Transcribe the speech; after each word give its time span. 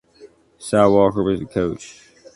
Sal 0.57 0.93
Walker 0.95 1.21
was 1.21 1.39
the 1.41 1.45
coach. 1.45 2.09